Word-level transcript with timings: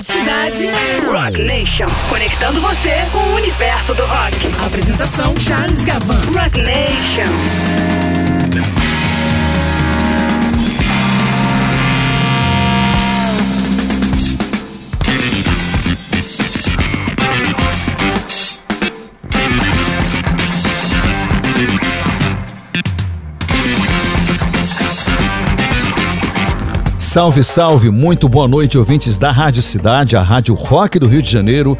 Rádio 0.00 0.14
Cidade. 0.14 0.66
Rock 1.06 1.42
Nation, 1.42 1.84
conectando 2.08 2.58
você 2.62 3.06
com 3.12 3.18
o 3.18 3.34
universo 3.34 3.94
do 3.94 4.02
rock. 4.06 4.34
Apresentação 4.64 5.34
Charles 5.38 5.84
Gavan. 5.84 6.22
Rock 6.32 6.58
Nation. 6.62 8.09
Salve, 27.12 27.42
salve, 27.42 27.90
muito 27.90 28.28
boa 28.28 28.46
noite, 28.46 28.78
ouvintes 28.78 29.18
da 29.18 29.32
Rádio 29.32 29.62
Cidade, 29.62 30.16
a 30.16 30.22
Rádio 30.22 30.54
Rock 30.54 30.96
do 30.96 31.08
Rio 31.08 31.20
de 31.20 31.28
Janeiro. 31.28 31.76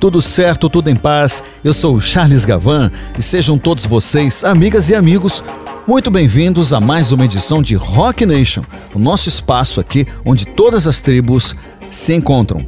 Tudo 0.00 0.20
certo, 0.20 0.68
tudo 0.68 0.90
em 0.90 0.96
paz. 0.96 1.44
Eu 1.62 1.72
sou 1.72 2.00
Charles 2.00 2.44
Gavan 2.44 2.90
e 3.16 3.22
sejam 3.22 3.56
todos 3.56 3.86
vocês, 3.86 4.42
amigas 4.42 4.90
e 4.90 4.96
amigos, 4.96 5.44
muito 5.86 6.10
bem-vindos 6.10 6.72
a 6.72 6.80
mais 6.80 7.12
uma 7.12 7.24
edição 7.24 7.62
de 7.62 7.76
Rock 7.76 8.26
Nation, 8.26 8.64
o 8.92 8.98
nosso 8.98 9.28
espaço 9.28 9.78
aqui 9.78 10.04
onde 10.24 10.44
todas 10.44 10.88
as 10.88 11.00
tribos 11.00 11.54
se 11.88 12.12
encontram. 12.12 12.66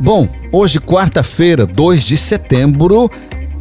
Bom, 0.00 0.28
hoje, 0.50 0.80
quarta-feira, 0.80 1.64
2 1.64 2.04
de 2.04 2.16
setembro, 2.16 3.08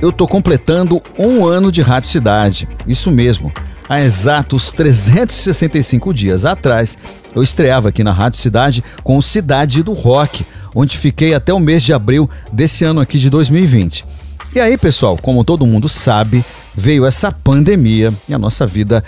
eu 0.02 0.12
tô 0.12 0.28
completando 0.28 1.00
um 1.20 1.46
ano 1.46 1.72
de 1.72 1.84
Rádio 1.84 2.10
Cidade. 2.10 2.68
Isso 2.88 3.12
mesmo. 3.12 3.54
Há 3.90 4.02
exatos 4.02 4.72
365 4.72 6.14
dias 6.14 6.46
atrás, 6.46 6.96
eu 7.36 7.42
estreava 7.42 7.90
aqui 7.90 8.04
na 8.04 8.12
Rádio 8.12 8.40
Cidade 8.40 8.84
com 9.04 9.18
o 9.18 9.24
Cidade 9.24 9.82
do 9.82 9.94
Rock, 9.94 10.46
onde 10.76 10.96
fiquei 10.96 11.34
até 11.34 11.52
o 11.52 11.60
mês 11.60 11.82
de 11.82 11.92
abril 11.92 12.30
desse 12.54 12.86
ano 12.86 13.02
aqui 13.02 13.18
de 13.18 13.32
2020. 13.32 14.06
E 14.54 14.60
aí, 14.60 14.78
pessoal, 14.78 15.18
como 15.20 15.44
todo 15.44 15.66
mundo 15.66 15.90
sabe, 15.90 16.46
veio 16.76 17.04
essa 17.04 17.32
pandemia 17.32 18.14
e 18.28 18.34
a 18.36 18.38
nossa 18.38 18.68
vida 18.68 19.04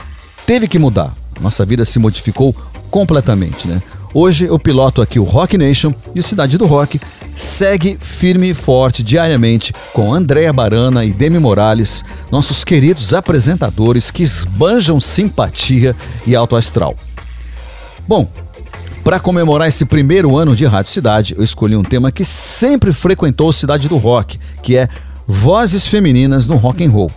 teve 0.48 0.68
que 0.68 0.80
mudar. 0.80 1.14
A 1.40 1.44
nossa 1.44 1.64
vida 1.64 1.86
se 1.86 2.00
modificou 2.00 2.56
completamente, 2.90 3.68
né? 3.68 3.84
Hoje 4.16 4.46
eu 4.46 4.58
piloto 4.58 5.00
aqui 5.00 5.20
o 5.20 5.24
Rock 5.24 5.60
Nation 5.60 5.94
e 6.16 6.20
o 6.20 6.24
Cidade 6.24 6.58
do 6.58 6.66
Rock 6.66 7.00
segue 7.36 7.98
firme 8.00 8.50
e 8.50 8.54
forte 8.54 9.04
diariamente 9.04 9.74
com 9.94 10.14
Andréa 10.14 10.52
Barana 10.52 11.06
e 11.06 11.12
Demi 11.12 11.40
Morales, 11.40 12.04
nossos 12.32 12.64
queridos 12.64 13.14
apresentadores 13.14 14.12
que 14.12 14.24
esbanjam 14.24 15.00
simpatia 15.00 15.96
e 16.26 16.36
alto 16.36 16.56
astral. 16.56 16.96
Bom, 18.08 18.28
para 19.04 19.20
comemorar 19.20 19.68
esse 19.68 19.86
primeiro 19.86 20.38
ano 20.38 20.56
de 20.56 20.66
Rádio 20.66 20.92
Cidade, 20.92 21.34
eu 21.36 21.44
escolhi 21.44 21.76
um 21.76 21.84
tema 21.84 22.12
que 22.12 22.24
sempre 22.24 22.92
frequentou 22.92 23.52
Cidade 23.52 23.90
do 23.90 23.98
Rock, 23.98 24.40
que 24.62 24.78
é 24.78 24.88
vozes 25.28 25.88
femininas 25.88 26.46
no 26.46 26.56
rock 26.56 26.86
and 26.86 26.92
roll. 26.92 27.12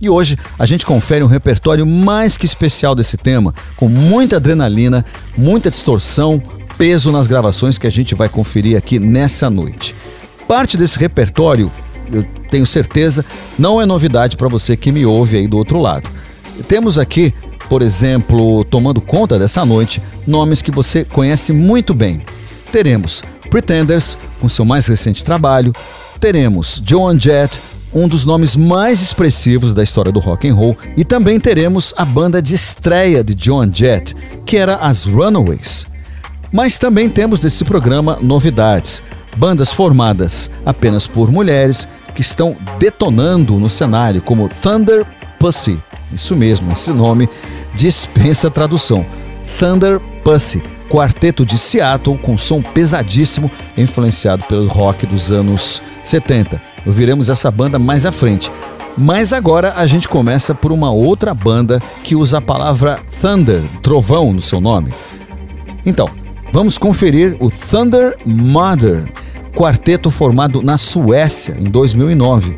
E 0.00 0.08
hoje 0.08 0.38
a 0.58 0.66
gente 0.66 0.84
confere 0.86 1.22
um 1.22 1.26
repertório 1.26 1.86
mais 1.86 2.36
que 2.36 2.46
especial 2.46 2.94
desse 2.94 3.16
tema, 3.16 3.54
com 3.76 3.88
muita 3.88 4.36
adrenalina, 4.36 5.04
muita 5.36 5.70
distorção, 5.70 6.42
peso 6.80 7.12
nas 7.12 7.26
gravações 7.26 7.76
que 7.76 7.86
a 7.86 7.90
gente 7.90 8.14
vai 8.14 8.26
conferir 8.26 8.74
aqui 8.74 8.98
nessa 8.98 9.50
noite. 9.50 9.94
Parte 10.48 10.78
desse 10.78 10.98
repertório, 10.98 11.70
eu 12.10 12.24
tenho 12.50 12.64
certeza, 12.64 13.22
não 13.58 13.78
é 13.78 13.84
novidade 13.84 14.34
para 14.34 14.48
você 14.48 14.78
que 14.78 14.90
me 14.90 15.04
ouve 15.04 15.36
aí 15.36 15.46
do 15.46 15.58
outro 15.58 15.78
lado. 15.78 16.08
Temos 16.66 16.98
aqui, 16.98 17.34
por 17.68 17.82
exemplo, 17.82 18.64
tomando 18.64 18.98
conta 18.98 19.38
dessa 19.38 19.62
noite, 19.62 20.00
nomes 20.26 20.62
que 20.62 20.70
você 20.70 21.04
conhece 21.04 21.52
muito 21.52 21.92
bem. 21.92 22.22
Teremos 22.72 23.22
Pretenders, 23.50 24.16
com 24.40 24.48
seu 24.48 24.64
mais 24.64 24.86
recente 24.86 25.22
trabalho, 25.22 25.74
teremos 26.18 26.82
Joan 26.82 27.20
Jett, 27.20 27.60
um 27.92 28.08
dos 28.08 28.24
nomes 28.24 28.56
mais 28.56 29.02
expressivos 29.02 29.74
da 29.74 29.82
história 29.82 30.10
do 30.10 30.18
rock 30.18 30.48
and 30.48 30.54
roll, 30.54 30.78
e 30.96 31.04
também 31.04 31.38
teremos 31.38 31.92
a 31.98 32.06
banda 32.06 32.40
de 32.40 32.54
estreia 32.54 33.22
de 33.22 33.36
Joan 33.38 33.70
Jett, 33.70 34.16
que 34.46 34.56
era 34.56 34.76
as 34.76 35.04
Runaways. 35.04 35.90
Mas 36.52 36.78
também 36.78 37.08
temos 37.08 37.40
nesse 37.40 37.64
programa 37.64 38.18
novidades, 38.20 39.02
bandas 39.36 39.72
formadas 39.72 40.50
apenas 40.66 41.06
por 41.06 41.30
mulheres 41.30 41.88
que 42.14 42.20
estão 42.20 42.56
detonando 42.78 43.54
no 43.58 43.70
cenário, 43.70 44.20
como 44.20 44.48
Thunder 44.48 45.06
Pussy. 45.38 45.78
Isso 46.12 46.36
mesmo, 46.36 46.72
esse 46.72 46.92
nome 46.92 47.28
dispensa 47.74 48.50
tradução. 48.50 49.06
Thunder 49.58 50.00
Pussy, 50.24 50.62
quarteto 50.88 51.46
de 51.46 51.56
Seattle 51.56 52.18
com 52.18 52.36
som 52.36 52.60
pesadíssimo, 52.60 53.50
influenciado 53.76 54.44
pelo 54.44 54.66
rock 54.66 55.06
dos 55.06 55.30
anos 55.30 55.80
70. 56.02 56.60
Ouviremos 56.84 57.28
essa 57.28 57.50
banda 57.50 57.78
mais 57.78 58.04
à 58.04 58.12
frente. 58.12 58.50
Mas 58.98 59.32
agora 59.32 59.74
a 59.76 59.86
gente 59.86 60.08
começa 60.08 60.52
por 60.52 60.72
uma 60.72 60.90
outra 60.90 61.32
banda 61.32 61.78
que 62.02 62.16
usa 62.16 62.38
a 62.38 62.40
palavra 62.40 62.98
Thunder, 63.20 63.62
trovão, 63.82 64.32
no 64.32 64.42
seu 64.42 64.60
nome. 64.60 64.92
Então, 65.86 66.08
vamos 66.52 66.76
conferir 66.76 67.36
o 67.40 67.50
Thunder 67.50 68.16
Mother, 68.24 69.04
quarteto 69.54 70.10
formado 70.10 70.62
na 70.62 70.76
Suécia 70.78 71.56
em 71.58 71.64
2009, 71.64 72.56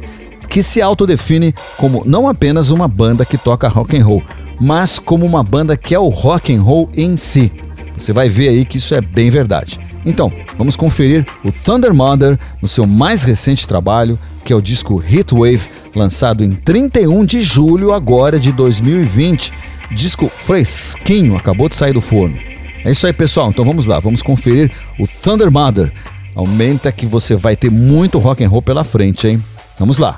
que 0.49 0.63
se 0.63 0.83
autodefine 0.83 1.55
como 1.77 2.03
não 2.05 2.29
apenas 2.29 2.71
uma 2.71 2.89
banda 2.89 3.25
que 3.25 3.39
toca 3.39 3.69
rock 3.69 3.97
and 3.97 4.05
roll, 4.05 4.23
mas 4.61 4.99
como 4.99 5.25
uma 5.25 5.43
banda 5.43 5.77
que 5.77 5.95
é 5.95 5.99
o 5.99 6.09
rock 6.09 6.55
and 6.55 6.63
roll 6.63 6.91
em 6.97 7.17
si. 7.17 7.53
Você 7.97 8.13
vai 8.13 8.29
ver 8.29 8.49
aí 8.49 8.65
que 8.65 8.79
isso 8.79 8.95
é 8.95 9.01
bem 9.01 9.31
verdade. 9.31 9.81
Então, 10.05 10.33
vamos 10.59 10.75
conferir 10.75 11.25
o 11.45 11.53
Thunder 11.53 11.95
Mother 11.95 12.39
no 12.61 12.69
seu 12.69 12.87
mais 12.87 13.23
recente 13.23 13.69
trabalho, 13.69 14.19
que 14.45 14.53
é 14.53 14.57
o 14.57 14.63
disco 14.63 15.03
Heatwave, 15.03 15.69
lançado 15.95 16.45
em 16.45 16.51
31 16.51 17.25
de 17.25 17.41
julho 17.41 17.93
agora 17.93 18.41
de 18.41 18.51
2020. 18.51 19.53
Disco 19.93 20.29
fresquinho, 20.29 21.37
acabou 21.37 21.69
de 21.69 21.77
sair 21.77 21.93
do 21.93 22.01
forno. 22.01 22.37
É 22.85 22.91
isso 22.91 23.07
aí, 23.07 23.13
pessoal. 23.13 23.51
Então 23.51 23.65
vamos 23.65 23.87
lá, 23.87 23.99
vamos 24.01 24.23
conferir 24.23 24.71
o 24.99 25.07
Thunder 25.07 25.51
Mother. 25.51 25.93
Aumenta 26.35 26.91
que 26.91 27.07
você 27.07 27.37
vai 27.37 27.55
ter 27.57 27.71
muito 27.71 28.19
rock 28.19 28.43
and 28.43 28.49
roll 28.49 28.63
pela 28.63 28.85
frente, 28.85 29.27
hein? 29.29 29.43
Vamos 29.79 29.99
lá. 29.99 30.17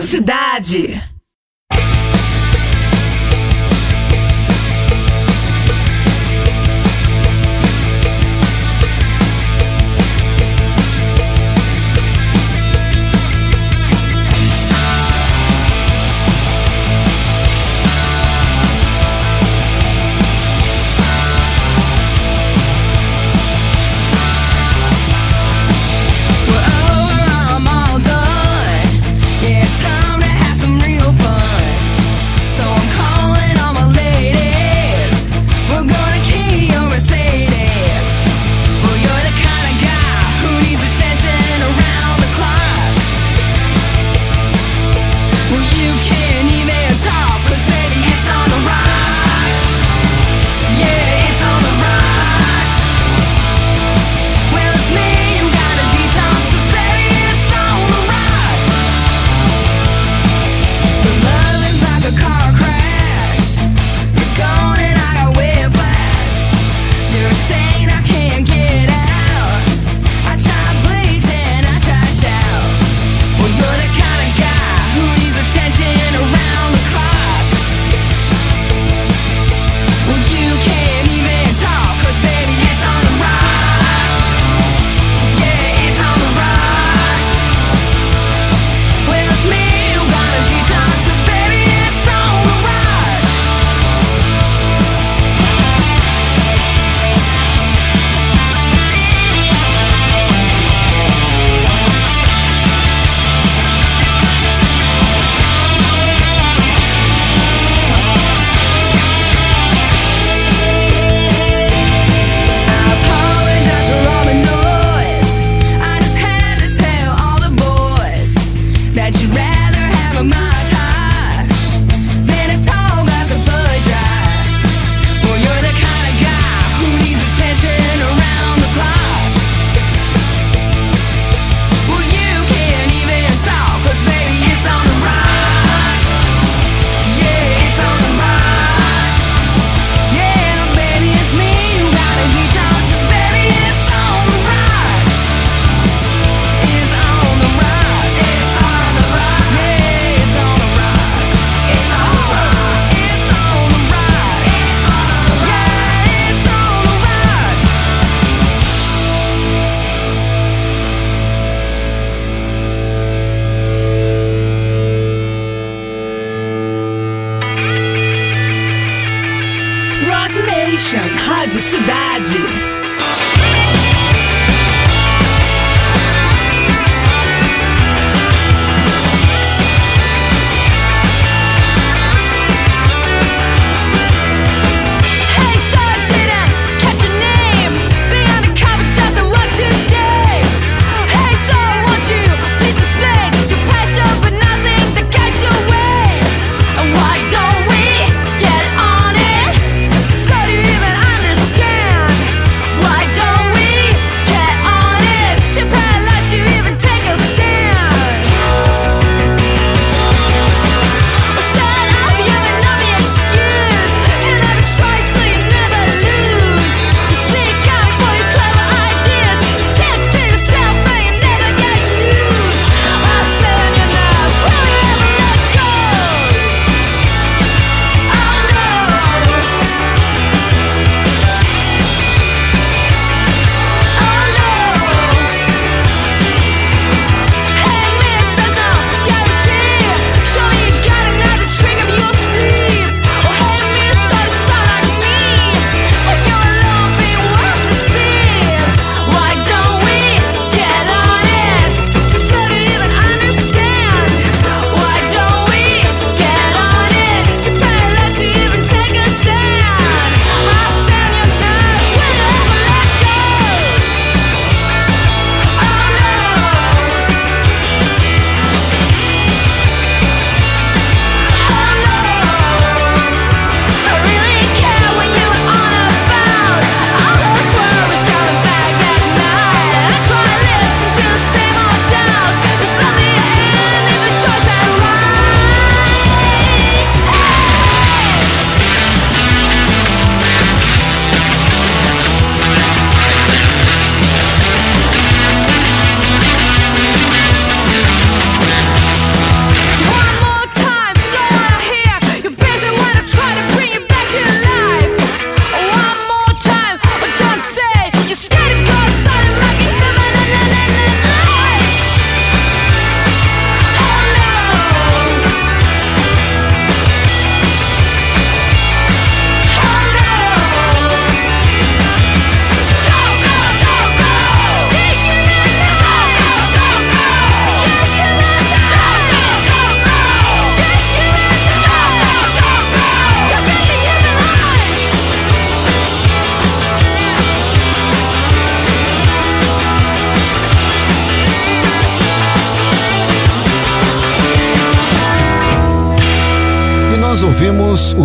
Cidade. 0.00 1.13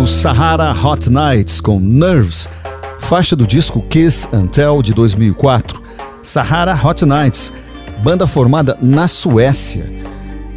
O 0.00 0.06
Sahara 0.06 0.72
Hot 0.72 1.10
Nights 1.10 1.60
com 1.60 1.78
Nerves, 1.78 2.48
faixa 3.00 3.36
do 3.36 3.46
disco 3.46 3.82
Kiss 3.82 4.26
and 4.32 4.46
Tell 4.46 4.80
de 4.80 4.94
2004. 4.94 5.78
Sahara 6.22 6.74
Hot 6.74 7.04
Nights, 7.04 7.52
banda 8.02 8.26
formada 8.26 8.78
na 8.80 9.06
Suécia, 9.06 9.84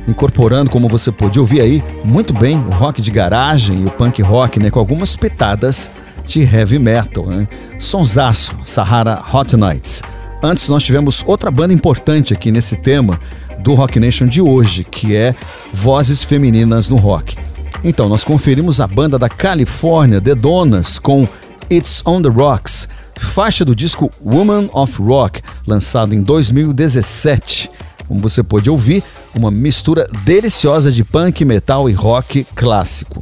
incorporando, 0.08 0.70
como 0.70 0.88
você 0.88 1.12
pôde 1.12 1.42
ouvir 1.42 1.60
aí, 1.60 1.84
muito 2.06 2.34
bem 2.34 2.58
o 2.58 2.70
rock 2.70 3.02
de 3.02 3.12
garagem 3.12 3.82
e 3.82 3.86
o 3.86 3.92
punk 3.92 4.22
rock, 4.22 4.62
né, 4.62 4.72
com 4.72 4.80
algumas 4.80 5.18
pitadas 5.18 5.92
de 6.26 6.42
heavy 6.42 6.80
metal. 6.80 7.26
Né? 7.26 7.46
Sonsaço, 7.78 8.56
Sahara 8.64 9.22
Hot 9.34 9.58
Nights. 9.58 10.04
Antes 10.42 10.70
nós 10.70 10.84
tivemos 10.84 11.22
outra 11.28 11.52
banda 11.52 11.74
importante 11.74 12.34
aqui 12.34 12.50
nesse 12.50 12.78
tema 12.78 13.20
do 13.60 13.74
Rock 13.74 14.00
Nation 14.00 14.26
de 14.26 14.42
hoje, 14.42 14.86
que 14.86 15.14
é 15.14 15.36
Vozes 15.74 16.24
Femininas 16.24 16.88
no 16.88 16.96
Rock. 16.96 17.43
Então, 17.84 18.08
nós 18.08 18.24
conferimos 18.24 18.80
a 18.80 18.88
banda 18.88 19.20
da 19.20 19.28
Califórnia, 19.28 20.22
The 20.22 20.36
Donas, 20.36 20.98
com 20.98 21.28
It's 21.70 22.02
on 22.06 22.22
the 22.22 22.30
Rocks, 22.30 22.88
faixa 23.18 23.66
do 23.66 23.76
disco 23.76 24.10
Woman 24.24 24.70
of 24.74 25.02
Rock, 25.02 25.42
lançado 25.68 26.16
em 26.16 26.22
2017. 26.22 27.70
Como 28.08 28.22
você 28.22 28.42
pôde 28.42 28.70
ouvir, 28.70 29.04
uma 29.36 29.52
mistura 29.52 30.08
deliciosa 30.24 30.92
de 30.92 31.04
punk, 31.04 31.44
metal 31.44 31.90
e 31.90 31.94
rock 31.94 32.46
clássico. 32.56 33.22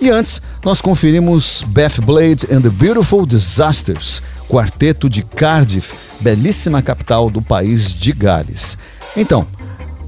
E 0.00 0.08
antes, 0.08 0.40
nós 0.64 0.80
conferimos 0.80 1.62
Beth 1.68 2.00
Blade 2.04 2.46
and 2.50 2.62
the 2.62 2.70
Beautiful 2.70 3.26
Disasters, 3.26 4.22
quarteto 4.48 5.10
de 5.10 5.22
Cardiff, 5.22 5.94
belíssima 6.20 6.80
capital 6.80 7.28
do 7.28 7.42
país 7.42 7.92
de 7.92 8.12
Gales. 8.12 8.78
Então, 9.14 9.46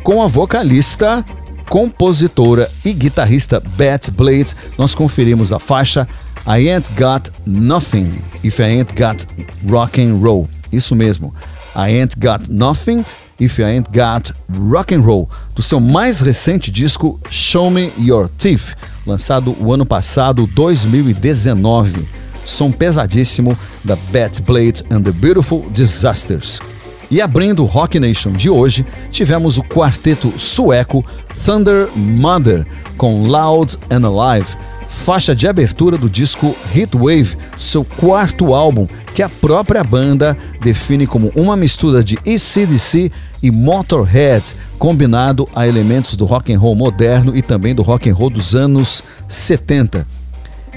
com 0.03 0.23
a 0.23 0.27
vocalista 0.27 1.25
compositora 1.69 2.71
e 2.85 2.93
guitarrista 2.93 3.61
Beth 3.61 4.11
Blade, 4.13 4.55
nós 4.79 4.95
conferimos 4.95 5.53
a 5.53 5.59
faixa 5.59 6.09
I 6.47 6.71
Ain't 6.71 6.91
Got 6.97 7.31
Nothing 7.45 8.21
If 8.45 8.61
I 8.61 8.65
Ain't 8.65 8.93
Got 8.95 9.27
Rock 9.69 10.01
and 10.01 10.17
Roll. 10.19 10.49
Isso 10.73 10.95
mesmo, 10.95 11.35
I 11.75 11.99
Ain't 11.99 12.17
Got 12.19 12.49
Nothing 12.49 13.05
If 13.41 13.59
I 13.59 13.65
Ain't 13.65 13.89
Got 13.91 14.33
Rock 14.59 14.95
and 14.95 15.01
Roll, 15.01 15.29
do 15.55 15.63
seu 15.63 15.81
mais 15.81 16.21
recente 16.21 16.71
disco 16.71 17.21
Show 17.29 17.71
Me 17.71 17.93
Your 17.99 18.29
Teeth, 18.29 18.77
lançado 19.07 19.55
o 19.61 19.73
ano 19.73 19.85
passado, 19.85 20.47
2019. 20.47 22.09
Som 22.45 22.71
pesadíssimo 22.71 23.59
da 23.85 23.97
Beth 23.97 24.41
Blade 24.47 24.85
and 24.89 25.03
the 25.03 25.11
Beautiful 25.11 25.69
Disasters. 25.71 26.61
E 27.11 27.21
abrindo 27.21 27.63
o 27.63 27.67
Rock 27.67 28.01
Nation 28.01 28.33
de 28.33 28.51
hoje, 28.51 28.85
tivemos 29.11 29.59
o 29.59 29.63
quarteto 29.63 30.33
sueco 30.39 31.05
Thunder 31.45 31.89
Mother 31.95 32.67
com 32.97 33.23
Loud 33.23 33.79
and 33.91 34.07
Alive, 34.07 34.49
faixa 34.89 35.35
de 35.35 35.47
abertura 35.47 35.97
do 35.97 36.11
disco 36.11 36.57
Heatwave, 36.75 37.37
seu 37.57 37.85
quarto 37.85 38.55
álbum, 38.55 38.87
que 39.15 39.23
a 39.23 39.29
própria 39.29 39.85
banda 39.85 40.37
define 40.61 41.07
como 41.07 41.31
uma 41.37 41.57
mistura 41.57 42.03
de 42.03 42.19
ECDC 42.25 43.13
e 43.43 43.51
Motorhead, 43.51 44.57
combinado 44.79 45.49
a 45.55 45.69
elementos 45.69 46.17
do 46.17 46.25
rock 46.25 46.53
and 46.53 46.59
roll 46.59 46.75
moderno 46.75 47.37
e 47.37 47.43
também 47.43 47.75
do 47.75 47.83
rock 47.83 48.11
and 48.11 48.15
roll 48.15 48.31
dos 48.31 48.57
anos 48.57 49.05
70. 49.29 50.07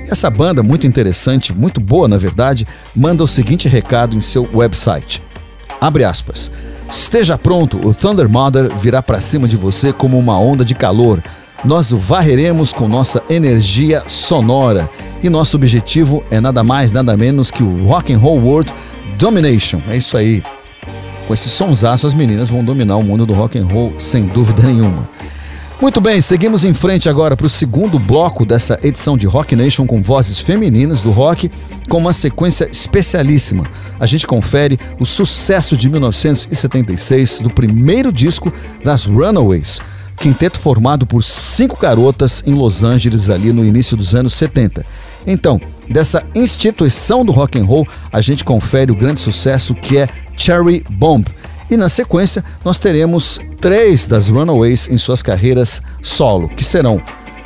Essa 0.08 0.30
banda, 0.30 0.62
muito 0.62 0.86
interessante, 0.86 1.54
muito 1.54 1.82
boa 1.82 2.08
na 2.08 2.18
verdade, 2.18 2.68
manda 2.96 3.24
o 3.24 3.28
seguinte 3.28 3.68
recado 3.68 4.16
em 4.16 4.22
seu 4.22 4.48
website. 4.54 5.22
Abre 5.80 6.04
aspas. 6.04 6.52
Esteja 6.90 7.38
pronto, 7.38 7.80
o 7.86 7.94
Thunder 7.94 8.28
Mother 8.28 8.76
virá 8.76 9.02
para 9.02 9.22
cima 9.22 9.48
de 9.48 9.56
você 9.56 9.94
como 9.94 10.18
uma 10.18 10.40
onda 10.40 10.66
de 10.66 10.76
calor. 10.76 11.22
nós 11.64 11.92
varreremos 11.92 12.72
com 12.72 12.88
nossa 12.88 13.22
energia 13.30 14.04
sonora. 14.08 14.90
E 15.22 15.30
nosso 15.30 15.58
objetivo 15.58 16.24
é 16.32 16.40
nada 16.40 16.64
mais, 16.64 16.92
nada 16.92 17.16
menos 17.18 17.52
que 17.52 17.62
o 17.62 17.86
Rock 17.86 18.14
and 18.14 18.18
Roll 18.18 18.40
World 18.40 18.74
Domination. 19.18 19.82
É 19.90 19.98
isso 19.98 20.16
aí. 20.16 20.42
Com 21.28 21.34
esse 21.34 21.50
sonsaço, 21.50 22.08
as 22.08 22.14
meninas 22.14 22.50
vão 22.50 22.64
dominar 22.64 22.96
o 22.96 23.04
mundo 23.04 23.26
do 23.26 23.34
rock 23.34 23.60
and 23.60 23.66
roll 23.66 23.94
sem 24.00 24.24
dúvida 24.24 24.64
nenhuma. 24.64 25.08
Muito 25.82 26.02
bem, 26.02 26.22
seguimos 26.22 26.66
em 26.66 26.74
frente 26.74 27.08
agora 27.08 27.38
para 27.38 27.46
o 27.46 27.50
segundo 27.50 27.98
bloco 27.98 28.46
dessa 28.46 28.78
edição 28.84 29.18
de 29.18 29.26
Rock 29.26 29.56
Nation 29.56 29.88
com 29.88 30.02
vozes 30.02 30.38
femininas 30.38 31.02
do 31.02 31.10
rock, 31.10 31.50
com 31.88 32.00
uma 32.00 32.12
sequência 32.12 32.68
especialíssima. 32.70 33.64
A 33.98 34.06
gente 34.06 34.28
confere 34.28 34.78
o 35.00 35.06
sucesso 35.06 35.78
de 35.78 35.90
1976 35.90 37.40
do 37.40 37.50
primeiro 37.50 38.12
disco 38.12 38.52
das 38.84 39.06
Runaways, 39.06 39.80
quinteto 40.18 40.60
formado 40.60 41.06
por 41.06 41.24
cinco 41.24 41.80
garotas 41.80 42.44
em 42.46 42.54
Los 42.54 42.84
Angeles 42.84 43.30
ali 43.30 43.54
no 43.54 43.64
início 43.64 43.96
dos 43.96 44.14
anos 44.14 44.34
70. 44.34 44.86
Então, 45.26 45.62
dessa 45.90 46.26
instituição 46.36 47.24
do 47.24 47.32
rock 47.32 47.58
and 47.58 47.64
roll, 47.64 47.88
a 48.12 48.20
gente 48.20 48.44
confere 48.44 48.92
o 48.92 48.96
grande 48.96 49.22
sucesso 49.22 49.74
que 49.74 49.98
é 49.98 50.10
Cherry 50.36 50.84
Bomb, 50.90 51.26
e 51.70 51.78
na 51.78 51.90
sequência, 51.90 52.44
nós 52.64 52.80
teremos 52.80 53.40
três 53.60 54.08
das 54.08 54.28
Runaways 54.28 54.90
em 54.90 54.98
suas 54.98 55.22
carreiras 55.22 55.82
solo, 56.02 56.50
que 56.50 56.64
serão 56.64 57.02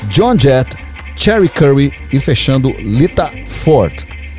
John 0.09 0.37
Jett, 0.37 0.75
Cherry 1.15 1.49
Curry 1.49 1.93
e 2.11 2.19
fechando 2.19 2.69
Lita 2.79 3.31
Ford. 3.47 3.93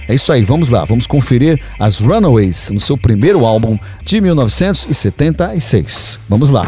É 0.08 0.14
isso 0.14 0.32
aí, 0.32 0.42
vamos 0.42 0.68
lá, 0.68 0.84
vamos 0.84 1.06
conferir 1.06 1.60
as 1.78 1.98
Runaways 1.98 2.70
no 2.70 2.80
seu 2.80 2.96
primeiro 2.96 3.46
álbum 3.46 3.78
de 4.04 4.20
1976. 4.20 6.18
Vamos 6.28 6.50
lá. 6.50 6.66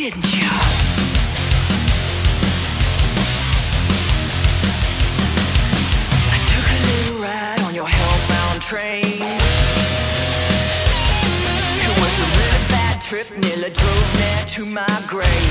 didn't 0.00 0.32
you? 0.34 0.48
I 6.32 6.38
took 6.50 6.66
a 6.72 6.78
little 6.88 7.18
ride 7.22 7.60
on 7.66 7.74
your 7.74 7.84
hellbound 7.84 8.62
train. 8.62 9.04
It 11.84 11.92
was 12.00 12.14
a 12.18 12.28
really 12.38 12.62
bad 12.72 13.02
trip, 13.02 13.28
nearly 13.44 13.68
drove 13.74 14.14
me 14.14 14.30
to 14.54 14.64
my 14.64 15.04
grave. 15.06 15.49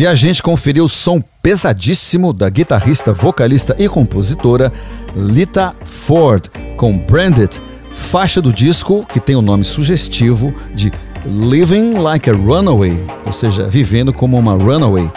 E 0.00 0.06
a 0.06 0.14
gente 0.14 0.42
conferiu 0.42 0.86
o 0.86 0.88
som 0.88 1.22
pesadíssimo 1.42 2.32
da 2.32 2.48
guitarrista, 2.48 3.12
vocalista 3.12 3.76
e 3.78 3.86
compositora 3.86 4.72
Lita 5.14 5.74
Ford 5.84 6.48
com 6.78 6.96
Branded, 6.96 7.60
faixa 7.94 8.40
do 8.40 8.50
disco 8.50 9.04
que 9.04 9.20
tem 9.20 9.36
o 9.36 9.42
nome 9.42 9.62
sugestivo 9.62 10.54
de 10.74 10.90
Living 11.26 11.98
Like 11.98 12.30
a 12.30 12.32
Runaway, 12.32 12.96
ou 13.26 13.32
seja, 13.34 13.68
vivendo 13.68 14.10
como 14.10 14.38
uma 14.38 14.54
runaway, 14.54 15.12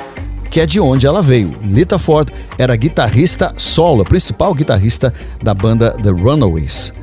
que 0.52 0.60
é 0.60 0.65
de 0.65 0.82
onde 0.82 1.08
ela 1.08 1.22
veio. 1.22 1.54
Lita 1.63 1.98
Ford 1.98 2.30
era 2.58 2.76
guitarrista 2.76 3.54
solo, 3.56 4.04
principal 4.04 4.54
guitarrista 4.54 5.13
da 5.41 5.54
banda 5.54 5.91
The 5.91 6.10
Runaways. 6.10 6.93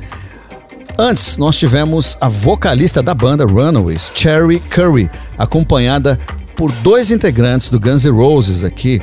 Antes, 0.99 1.35
nós 1.39 1.57
tivemos 1.57 2.15
a 2.21 2.29
vocalista 2.29 3.01
da 3.01 3.15
banda 3.15 3.43
Runaways, 3.43 4.11
Cherry 4.13 4.59
Curry, 4.59 5.09
acompanhada 5.35 6.19
por 6.61 6.71
dois 6.83 7.09
integrantes 7.09 7.71
do 7.71 7.79
Guns 7.79 8.05
N' 8.05 8.11
Roses 8.11 8.63
aqui, 8.63 9.01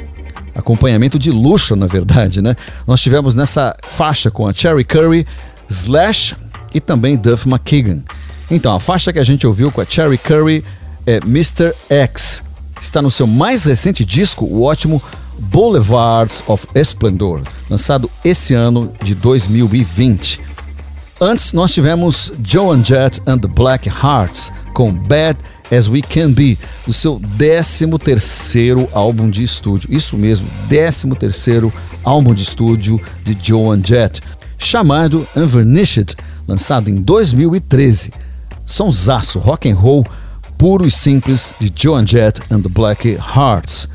acompanhamento 0.55 1.19
de 1.19 1.33
luxo, 1.33 1.75
na 1.75 1.89
verdade, 1.89 2.41
né? 2.41 2.55
Nós 2.87 3.01
tivemos 3.01 3.35
nessa 3.35 3.77
faixa 3.83 4.31
com 4.31 4.47
a 4.47 4.53
Cherry 4.55 4.85
Curry, 4.85 5.27
Slash 5.69 6.37
e 6.73 6.81
também 6.81 7.17
Duff 7.17 7.49
McKagan. 7.49 8.05
Então, 8.49 8.77
a 8.77 8.79
faixa 8.79 9.13
que 9.13 9.19
a 9.19 9.25
gente 9.25 9.45
ouviu 9.45 9.73
com 9.73 9.81
a 9.81 9.85
Cherry 9.85 10.17
Curry 10.17 10.65
é 11.05 11.17
Mr. 11.17 11.75
X. 11.91 12.45
Está 12.81 13.03
no 13.03 13.11
seu 13.11 13.27
mais 13.27 13.65
recente 13.65 14.05
disco, 14.05 14.45
o 14.45 14.63
ótimo 14.63 15.03
Boulevards 15.37 16.45
of 16.47 16.65
Esplendor, 16.77 17.43
lançado 17.69 18.09
esse 18.25 18.55
ano 18.55 18.93
de 19.03 19.17
2020. 19.17 20.39
Antes, 21.21 21.53
nós 21.53 21.75
tivemos 21.75 22.31
Joan 22.41 22.85
Jett 22.85 23.21
and 23.27 23.41
the 23.41 23.49
Black 23.49 23.89
Hearts 23.89 24.53
com 24.73 24.93
Bad 24.93 25.37
As 25.71 25.89
We 25.89 26.03
Can 26.03 26.33
Be, 26.33 26.59
do 26.87 26.93
seu 26.93 27.21
13 27.37 27.87
terceiro 28.03 28.89
álbum 28.93 29.29
de 29.29 29.43
estúdio. 29.43 29.89
Isso 29.93 30.17
mesmo, 30.17 30.47
13 30.69 31.09
terceiro 31.11 31.73
álbum 32.03 32.35
de 32.35 32.43
estúdio 32.43 33.01
de 33.25 33.37
Joan 33.41 33.81
Jett, 33.85 34.21
chamado 34.59 35.27
Unvarnished, 35.37 36.15
lançado 36.47 36.89
em 36.89 36.95
2013. 36.95 38.13
Sonsaço, 38.65 39.39
rock 39.39 39.71
and 39.71 39.77
roll 39.77 40.05
puro 40.59 40.87
e 40.87 40.91
simples 40.91 41.55
de 41.61 41.73
Joan 41.75 42.05
Jett 42.05 42.41
and 42.51 42.61
the 42.61 42.69
Black 42.69 43.09
Hearts. 43.09 43.89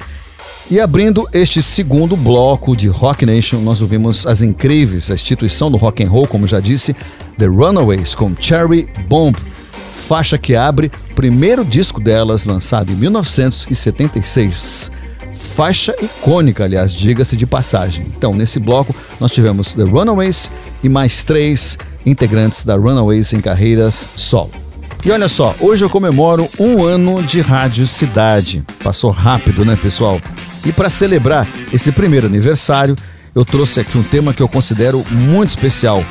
E 0.72 0.80
abrindo 0.80 1.28
este 1.34 1.62
segundo 1.62 2.16
bloco 2.16 2.76
de 2.76 2.88
Rock 2.88 3.26
Nation, 3.26 3.60
nós 3.60 3.82
ouvimos 3.82 4.26
as 4.26 4.42
incríveis, 4.42 5.12
a 5.12 5.14
instituição 5.14 5.70
do 5.70 5.76
rock 5.76 6.02
and 6.02 6.10
roll, 6.10 6.26
como 6.26 6.48
já 6.48 6.62
disse, 6.62 6.96
The 7.38 7.48
Runaways 7.48 8.16
com 8.16 8.34
Cherry 8.40 8.88
Bomb, 9.10 9.38
faixa 10.04 10.38
que 10.38 10.56
abre 10.56 10.92
primeiro 11.16 11.64
disco 11.64 12.02
delas, 12.02 12.46
lançado 12.46 12.92
em 12.92 12.96
1976. 12.96 14.92
Faixa 15.56 15.96
icônica, 16.02 16.64
aliás, 16.64 16.94
diga-se 16.94 17.38
de 17.38 17.46
passagem. 17.46 18.06
Então, 18.18 18.34
nesse 18.34 18.60
bloco, 18.60 18.94
nós 19.20 19.32
tivemos 19.32 19.74
The 19.76 19.84
Runaways 19.84 20.52
e 20.84 20.90
mais 20.90 21.24
três 21.24 21.78
integrantes 22.06 22.66
da 22.66 22.76
Runaways 22.76 23.32
em 23.34 23.40
carreiras 23.40 24.10
solo. 24.16 24.52
E 25.06 25.12
olha 25.12 25.30
só, 25.30 25.56
hoje 25.60 25.84
eu 25.86 25.90
comemoro 25.90 26.50
um 26.60 26.84
ano 26.84 27.22
de 27.24 27.42
Rádio 27.42 27.88
Cidade. 27.88 28.64
Passou 28.84 29.12
rápido, 29.12 29.64
né, 29.66 29.78
pessoal? 29.82 30.22
E 30.66 30.72
para 30.72 30.90
celebrar 30.90 31.48
esse 31.72 31.92
primeiro 31.92 32.28
aniversário, 32.28 32.96
eu 33.36 33.44
trouxe 33.44 33.80
aqui 33.80 33.98
um 33.98 34.04
tema 34.04 34.34
que 34.34 34.42
eu 34.42 34.48
considero 34.48 35.04
muito 35.12 35.50
especial, 35.50 36.04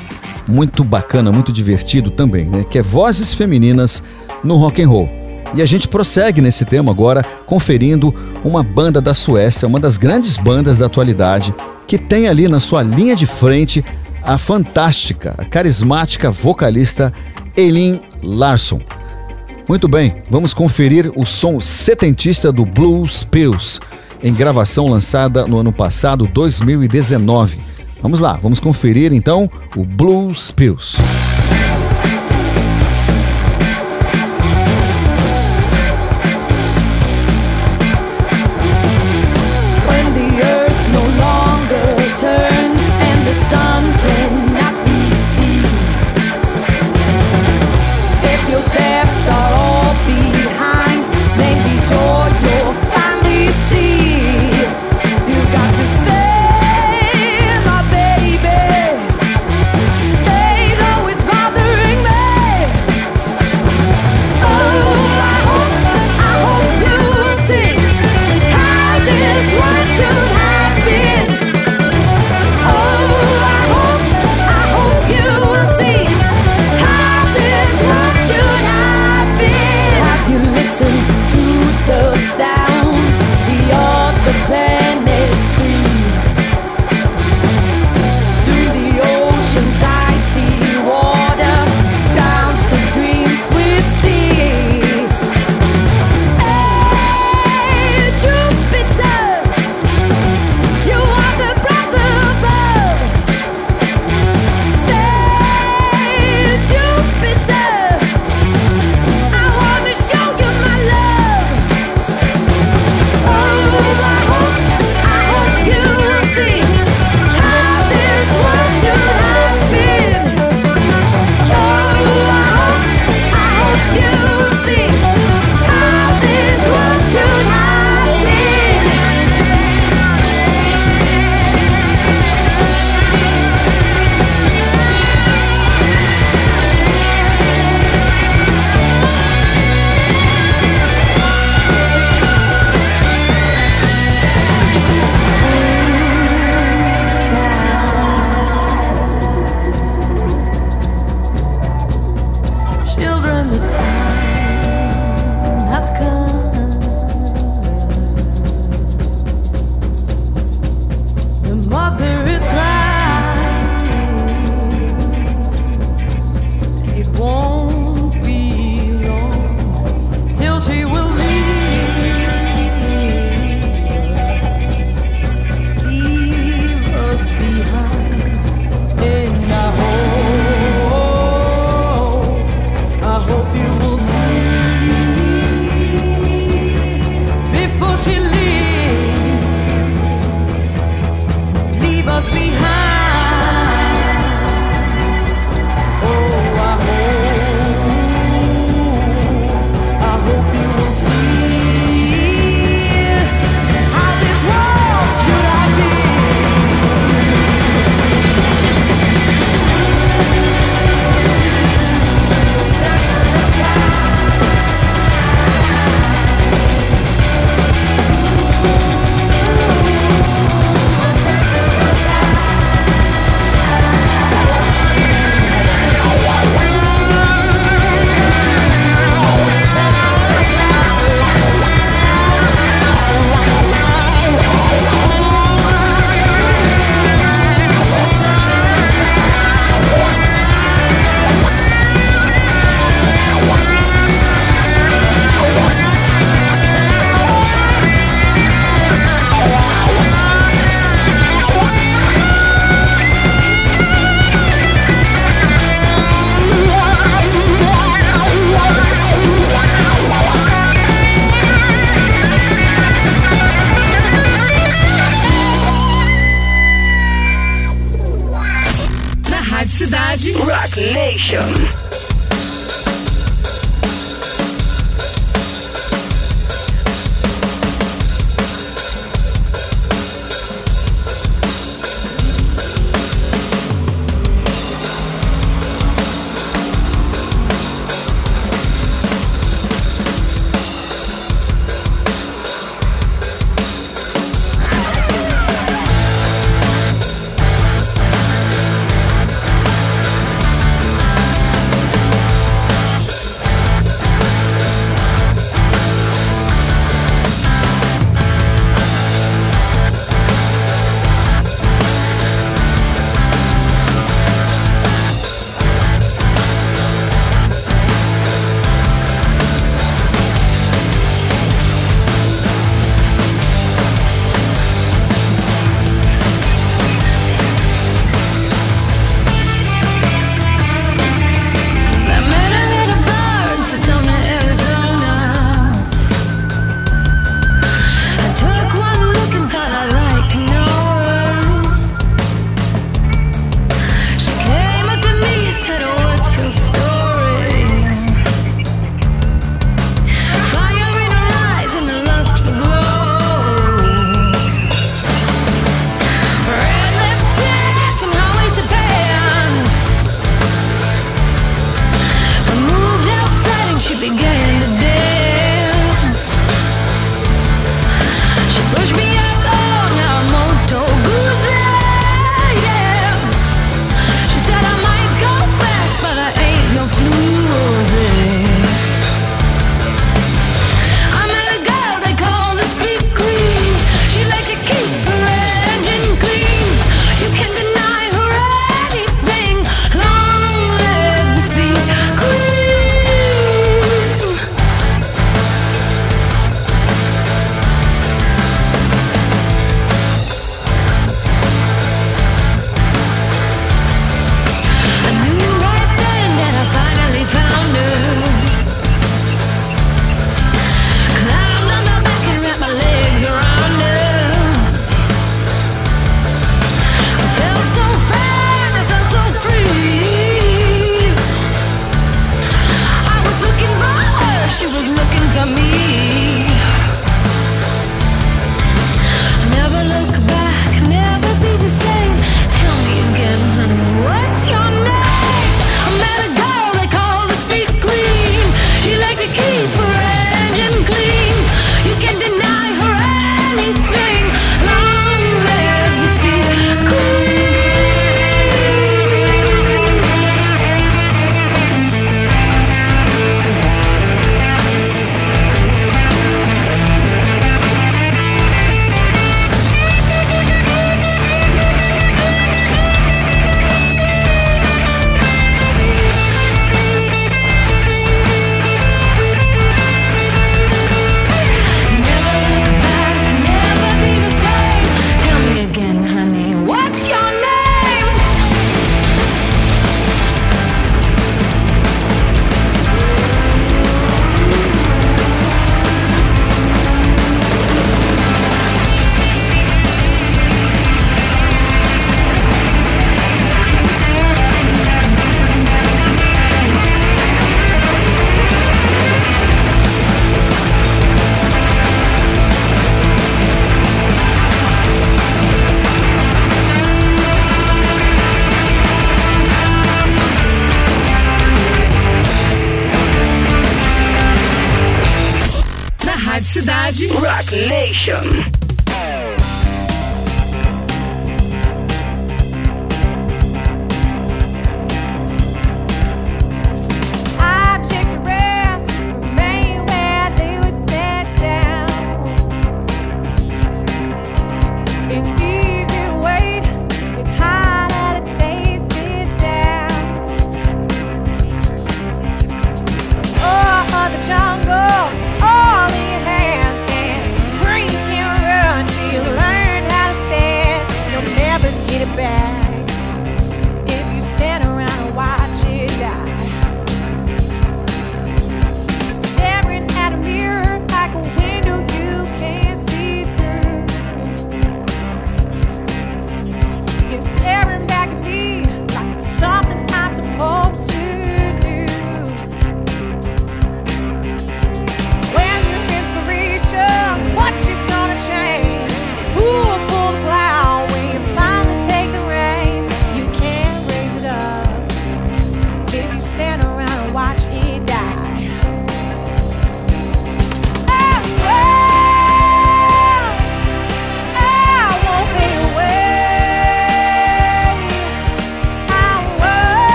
muito 0.47 0.85
bacana, 0.85 1.33
muito 1.33 1.53
divertido 1.53 2.11
também, 2.11 2.45
né? 2.45 2.65
Que 2.69 2.79
é 2.79 2.83
vozes 2.83 3.33
femininas 3.33 4.03
no 4.43 4.57
rock 4.57 4.83
and 4.83 4.89
roll. 4.89 5.09
E 5.55 5.61
a 5.61 5.67
gente 5.67 5.87
prossegue 5.87 6.41
nesse 6.41 6.65
tema 6.65 6.91
agora, 6.91 7.25
conferindo 7.47 8.15
uma 8.43 8.63
banda 8.63 9.01
da 9.01 9.13
Suécia, 9.13 9.69
uma 9.69 9.79
das 9.79 9.99
grandes 9.99 10.39
bandas 10.39 10.79
da 10.79 10.87
atualidade, 10.87 11.55
que 11.87 11.99
tem 11.99 12.27
ali 12.27 12.49
na 12.49 12.59
sua 12.59 12.83
linha 12.83 13.15
de 13.15 13.27
frente 13.27 13.85
a 14.23 14.39
fantástica, 14.39 15.35
a 15.37 15.45
carismática 15.45 16.31
vocalista 16.31 17.13
Elin 17.57 18.01
Larsson. 18.23 18.81
Muito 19.69 19.87
bem, 19.87 20.17
vamos 20.31 20.55
conferir 20.55 21.13
o 21.15 21.27
som 21.27 21.61
setentista 21.61 22.51
do 22.51 22.65
Blues 22.65 23.25
Pills 23.25 23.81
em 24.23 24.33
gravação 24.33 24.87
lançada 24.87 25.47
no 25.47 25.59
ano 25.59 25.73
passado, 25.73 26.27
2019. 26.27 27.59
Vamos 28.03 28.19
lá, 28.19 28.33
vamos 28.33 28.59
conferir 28.59 29.13
então 29.13 29.49
o 29.77 29.85
Blues 29.85 30.51
Pills. 30.51 30.97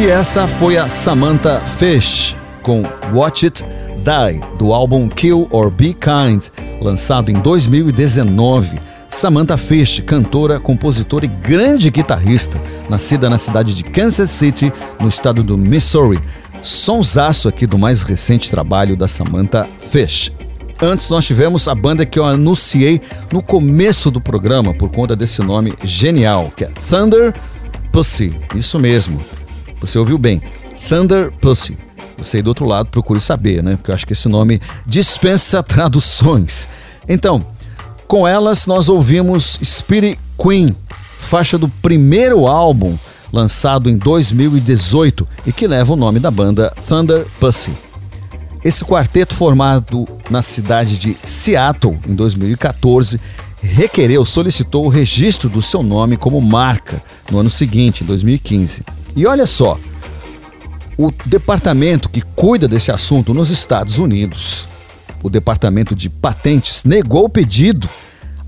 E 0.00 0.06
essa 0.06 0.48
foi 0.48 0.78
a 0.78 0.88
Samantha 0.88 1.60
Fish 1.60 2.34
com 2.62 2.84
Watch 3.12 3.44
It 3.44 3.62
Die, 3.62 4.40
do 4.56 4.72
álbum 4.72 5.06
Kill 5.06 5.46
or 5.50 5.70
Be 5.70 5.92
Kind, 5.92 6.46
lançado 6.80 7.30
em 7.30 7.34
2019. 7.34 8.80
Samantha 9.10 9.58
Fish, 9.58 10.00
cantora, 10.06 10.58
compositora 10.58 11.26
e 11.26 11.28
grande 11.28 11.90
guitarrista, 11.90 12.58
nascida 12.88 13.28
na 13.28 13.36
cidade 13.36 13.74
de 13.74 13.84
Kansas 13.84 14.30
City, 14.30 14.72
no 14.98 15.06
estado 15.06 15.42
do 15.42 15.58
Missouri. 15.58 16.18
Sonsaço 16.62 17.46
aqui 17.46 17.66
do 17.66 17.78
mais 17.78 18.02
recente 18.02 18.50
trabalho 18.50 18.96
da 18.96 19.06
Samantha 19.06 19.66
Fish. 19.90 20.32
Antes 20.80 21.10
nós 21.10 21.26
tivemos 21.26 21.68
a 21.68 21.74
banda 21.74 22.06
que 22.06 22.18
eu 22.18 22.24
anunciei 22.24 23.02
no 23.30 23.42
começo 23.42 24.10
do 24.10 24.18
programa 24.18 24.72
por 24.72 24.88
conta 24.88 25.14
desse 25.14 25.42
nome 25.42 25.74
genial, 25.84 26.50
que 26.56 26.64
é 26.64 26.70
Thunder 26.88 27.34
Pussy. 27.92 28.34
Isso 28.54 28.78
mesmo. 28.78 29.20
Você 29.80 29.98
ouviu 29.98 30.18
bem. 30.18 30.42
Thunder 30.88 31.32
Pussy. 31.40 31.76
Você 32.18 32.38
aí 32.38 32.42
do 32.42 32.48
outro 32.48 32.66
lado 32.66 32.88
procure 32.90 33.20
saber, 33.20 33.62
né? 33.62 33.76
Porque 33.76 33.90
eu 33.90 33.94
acho 33.94 34.06
que 34.06 34.12
esse 34.12 34.28
nome 34.28 34.60
dispensa 34.86 35.62
traduções. 35.64 36.68
Então, 37.08 37.40
com 38.06 38.26
elas 38.26 38.66
nós 38.66 38.88
ouvimos 38.88 39.58
Spirit 39.64 40.18
Queen, 40.38 40.74
faixa 41.18 41.56
do 41.56 41.68
primeiro 41.68 42.46
álbum 42.46 42.98
lançado 43.32 43.88
em 43.88 43.96
2018 43.96 45.26
e 45.46 45.52
que 45.52 45.66
leva 45.66 45.92
o 45.92 45.96
nome 45.96 46.18
da 46.18 46.30
banda 46.30 46.74
Thunder 46.88 47.26
Pussy. 47.38 47.72
Esse 48.62 48.84
quarteto 48.84 49.34
formado 49.34 50.04
na 50.28 50.42
cidade 50.42 50.98
de 50.98 51.16
Seattle 51.24 51.98
em 52.06 52.14
2014 52.14 53.18
requereu, 53.62 54.24
solicitou 54.24 54.84
o 54.84 54.88
registro 54.88 55.48
do 55.48 55.62
seu 55.62 55.82
nome 55.82 56.16
como 56.16 56.40
marca 56.40 57.02
no 57.30 57.38
ano 57.38 57.50
seguinte, 57.50 58.02
em 58.02 58.06
2015. 58.06 58.82
E 59.16 59.26
olha 59.26 59.46
só, 59.46 59.78
o 60.96 61.10
departamento 61.26 62.08
que 62.08 62.20
cuida 62.20 62.68
desse 62.68 62.92
assunto 62.92 63.34
nos 63.34 63.50
Estados 63.50 63.98
Unidos, 63.98 64.68
o 65.22 65.30
Departamento 65.30 65.94
de 65.94 66.08
Patentes, 66.08 66.84
negou 66.84 67.24
o 67.24 67.28
pedido, 67.28 67.88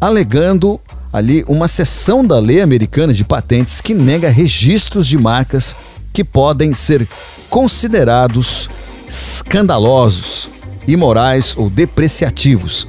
alegando 0.01 0.81
ali 1.13 1.45
uma 1.47 1.69
seção 1.69 2.25
da 2.25 2.39
lei 2.39 2.61
americana 2.61 3.13
de 3.13 3.25
patentes 3.25 3.81
que 3.81 3.93
nega 3.93 4.31
registros 4.31 5.07
de 5.07 5.19
marcas 5.19 5.77
que 6.13 6.25
podem 6.25 6.75
ser 6.75 7.07
considerados 7.51 8.69
escandalosos, 9.09 10.49
imorais 10.89 11.55
ou 11.57 11.69
depreciativos. 11.69 12.87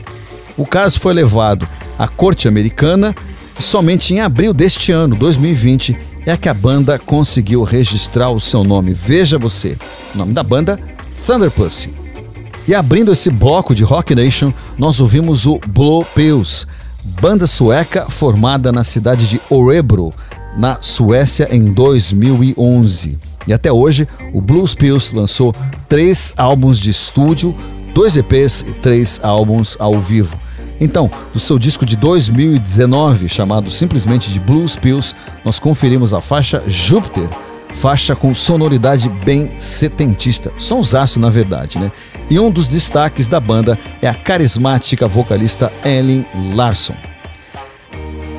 O 0.57 0.65
caso 0.65 0.99
foi 0.99 1.13
levado 1.13 1.67
à 1.97 2.07
Corte 2.07 2.47
Americana 2.47 3.13
somente 3.59 4.13
em 4.13 4.19
abril 4.19 4.53
deste 4.53 4.91
ano, 4.91 5.15
2020, 5.15 5.97
é 6.25 6.37
que 6.37 6.49
a 6.49 6.53
banda 6.53 6.97
conseguiu 6.97 7.63
registrar 7.63 8.29
o 8.29 8.39
seu 8.39 8.63
nome. 8.63 8.93
Veja 8.93 9.37
você, 9.37 9.77
o 10.13 10.17
nome 10.17 10.33
da 10.33 10.43
banda 10.43 10.79
Thunder 11.25 11.51
Pussy. 11.51 11.93
E 12.67 12.73
abrindo 12.73 13.11
esse 13.11 13.29
bloco 13.29 13.75
de 13.75 13.83
Rock 13.83 14.15
Nation, 14.15 14.53
nós 14.77 14.99
ouvimos 14.99 15.45
o 15.45 15.59
Blow 15.67 16.05
Pills, 16.15 16.65
banda 17.03 17.45
sueca 17.45 18.09
formada 18.09 18.71
na 18.71 18.83
cidade 18.83 19.27
de 19.27 19.41
Orebro, 19.49 20.13
na 20.57 20.77
Suécia, 20.81 21.47
em 21.51 21.65
2011. 21.65 23.17
E 23.45 23.53
até 23.53 23.71
hoje, 23.71 24.07
o 24.31 24.39
Blues 24.39 24.73
Pills 24.73 25.13
lançou 25.13 25.53
três 25.89 26.33
álbuns 26.37 26.79
de 26.79 26.91
estúdio, 26.91 27.53
dois 27.93 28.15
EPs 28.15 28.61
e 28.61 28.73
três 28.73 29.19
álbuns 29.21 29.75
ao 29.79 29.99
vivo. 29.99 30.39
Então, 30.79 31.09
do 31.33 31.39
seu 31.39 31.57
disco 31.57 31.85
de 31.85 31.95
2019, 31.95 33.29
chamado 33.29 33.69
simplesmente 33.71 34.31
de 34.31 34.39
Blues 34.39 34.75
Pills, 34.75 35.15
nós 35.45 35.59
conferimos 35.59 36.13
a 36.13 36.21
faixa 36.21 36.63
Júpiter, 36.67 37.27
faixa 37.73 38.15
com 38.15 38.35
sonoridade 38.35 39.09
bem 39.09 39.51
setentista, 39.59 40.51
sonsaço 40.57 41.19
na 41.19 41.29
verdade, 41.29 41.79
né? 41.79 41.91
E 42.29 42.39
um 42.39 42.51
dos 42.51 42.67
destaques 42.67 43.27
da 43.27 43.39
banda 43.39 43.77
é 44.01 44.07
a 44.07 44.13
carismática 44.13 45.07
vocalista 45.07 45.71
Ellen 45.83 46.25
Larson. 46.55 46.95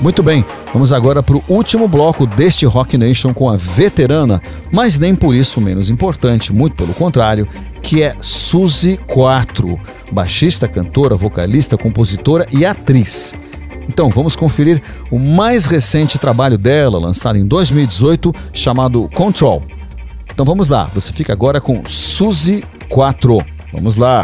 Muito 0.01 0.23
bem, 0.23 0.45
vamos 0.73 0.93
agora 0.93 1.23
para 1.23 1.37
o 1.37 1.45
último 1.49 1.89
bloco 1.89 2.27
deste 2.27 2.67
Rock 2.67 2.99
Nation 2.99 3.33
com 3.33 3.49
a 3.49 3.57
veterana, 3.57 4.43
mas 4.71 4.99
nem 4.99 5.15
por 5.15 5.35
isso 5.35 5.61
menos 5.61 5.89
importante, 5.89 6.53
muito 6.53 6.77
pelo 6.77 6.93
contrário, 6.93 7.49
que 7.81 8.03
é 8.03 8.15
Suzy 8.21 8.99
4 9.07 9.81
baixista, 10.15 10.69
cantora, 10.69 11.17
vocalista, 11.17 11.77
compositora 11.77 12.47
e 12.53 12.65
atriz. 12.65 13.35
Então 13.89 14.09
vamos 14.09 14.35
conferir 14.35 14.83
o 15.11 15.19
mais 15.19 15.67
recente 15.67 16.19
trabalho 16.19 16.57
dela, 16.57 16.99
lançado 16.99 17.37
em 17.37 17.47
2018, 17.47 18.33
chamado 18.53 19.09
Control. 19.13 19.63
Então 20.33 20.45
vamos 20.45 20.69
lá, 20.69 20.89
você 20.95 21.13
fica 21.13 21.33
agora 21.33 21.61
com 21.61 21.85
Suzy 21.85 22.65
4. 22.89 23.39
Vamos 23.73 23.97
lá. 23.97 24.23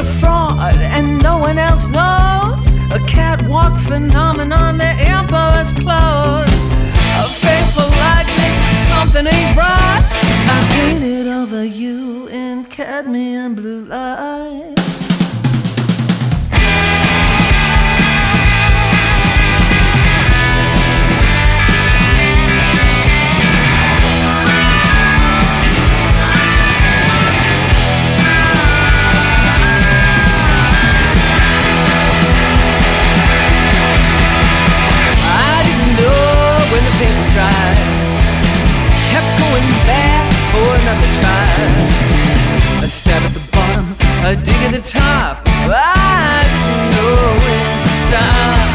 A 0.00 0.04
fraud 0.18 0.76
and 0.76 1.22
no 1.22 1.36
one 1.36 1.58
else 1.58 1.88
knows. 1.88 2.66
A 2.90 2.98
catwalk 3.06 3.78
phenomenon, 3.80 4.78
the 4.78 4.92
emperor's 5.16 5.72
clothes. 5.72 6.60
A 7.22 7.28
faithful 7.44 7.90
likeness, 8.06 8.56
but 8.64 8.76
something 8.92 9.26
ain't 9.26 9.56
right. 9.56 10.02
I 10.54 10.58
painted 10.72 11.26
over 11.26 11.64
you 11.64 12.28
in 12.28 12.64
cadmium 12.64 13.54
blue 13.54 13.84
light. 13.84 14.79
At 44.62 44.72
the 44.72 44.80
top. 44.80 45.42
I 45.46 46.44
didn't 46.50 46.90
know 46.96 47.16
when 47.44 47.76
to 47.86 47.92
stop. 48.06 48.68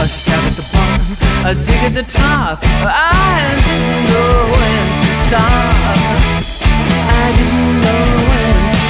A 0.00 0.06
stab 0.08 0.44
at 0.44 0.54
the 0.56 0.64
bottom, 0.72 1.16
a 1.46 1.54
dig 1.64 1.82
at 1.84 1.94
the 1.94 2.02
top. 2.02 2.58
I 2.62 3.56
didn't 3.66 4.04
know 4.10 4.34
when 4.54 4.86
to 5.02 5.10
stop. 5.24 5.96
I 7.06 7.26
didn't 7.38 7.76
know 7.84 8.04
when 8.30 8.56
to. 8.76 8.84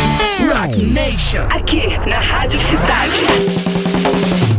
Rock 0.52 0.74
Nation. 0.78 1.46
Aqui 1.50 1.84
na 2.06 2.18
Rádio 2.20 2.60
Cidade. 2.68 4.53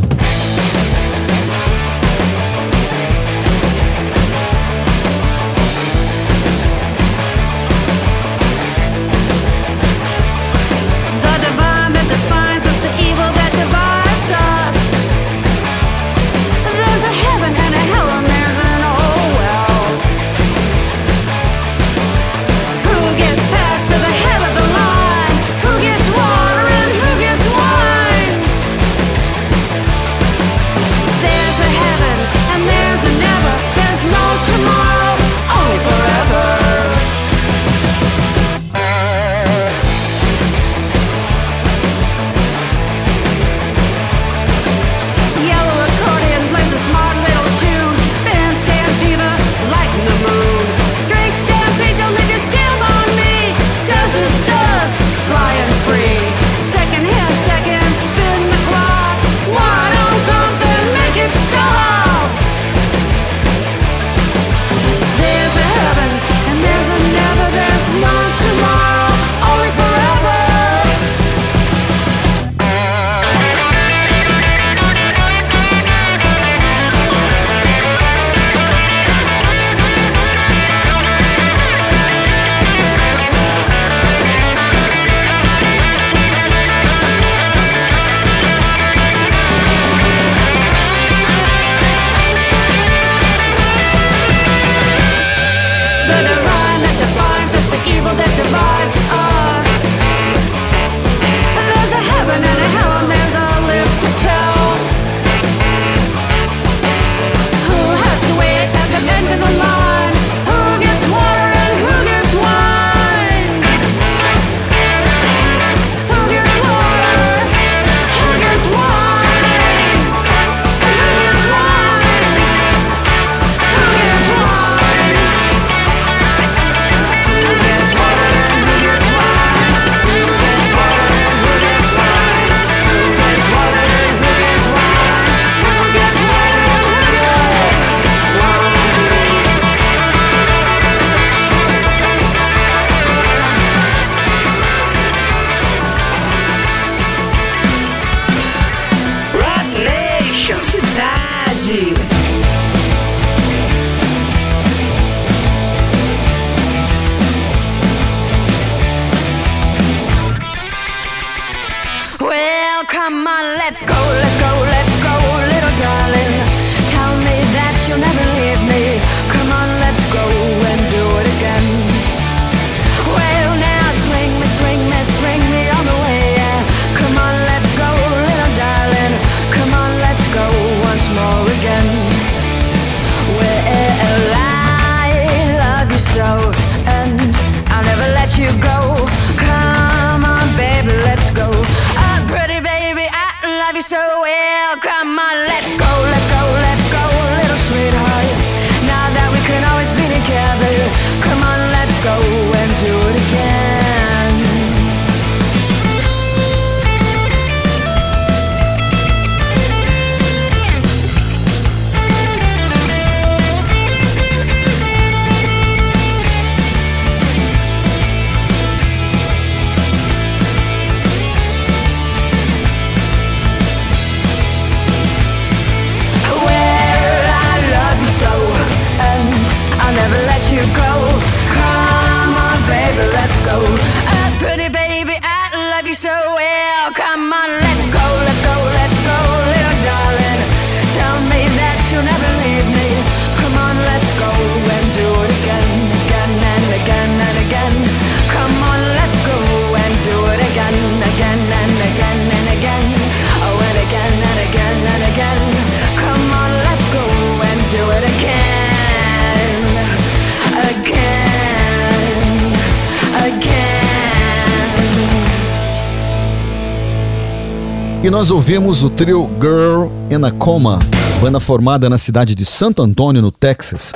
Nós 268.26 268.32
ouvimos 268.32 268.82
o 268.82 268.89
trio 268.89 269.30
Girl 269.39 269.86
in 270.09 270.26
a 270.26 270.32
Coma, 270.32 270.80
banda 271.21 271.39
formada 271.39 271.88
na 271.88 271.97
cidade 271.99 272.34
de 272.34 272.43
Santo 272.43 272.82
Antônio, 272.82 273.21
no 273.21 273.32
Texas. 273.32 273.93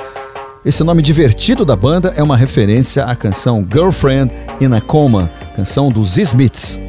Esse 0.64 0.84
nome 0.84 1.02
divertido 1.02 1.66
da 1.66 1.76
banda 1.76 2.14
é 2.16 2.22
uma 2.22 2.38
referência 2.38 3.06
à 3.06 3.16
canção 3.16 3.68
Girlfriend 3.68 4.32
in 4.62 4.72
a 4.72 4.82
Coma, 4.82 5.32
canção 5.56 5.92
dos 5.92 6.16
Smiths. 6.20 6.80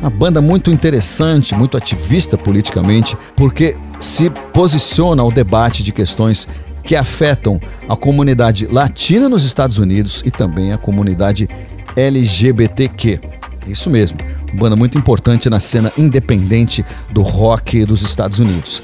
Uma 0.00 0.10
banda 0.10 0.40
muito 0.40 0.70
interessante, 0.70 1.56
muito 1.56 1.76
ativista 1.76 2.38
politicamente, 2.38 3.18
porque 3.34 3.76
se 3.98 4.30
posiciona 4.30 5.22
ao 5.22 5.32
debate 5.32 5.82
de 5.82 5.90
questões 5.90 6.46
que 6.84 6.94
afetam 6.94 7.60
a 7.88 7.96
comunidade 7.96 8.66
latina 8.66 9.28
nos 9.28 9.42
Estados 9.42 9.78
Unidos 9.78 10.22
e 10.24 10.30
também 10.30 10.72
a 10.72 10.78
comunidade 10.78 11.48
LGBTQ. 11.96 13.18
Isso 13.66 13.90
mesmo, 13.90 14.18
banda 14.54 14.76
muito 14.76 14.98
importante 14.98 15.48
na 15.48 15.60
cena 15.60 15.92
independente 15.96 16.84
do 17.12 17.22
rock 17.22 17.84
dos 17.84 18.02
Estados 18.02 18.38
Unidos. 18.38 18.82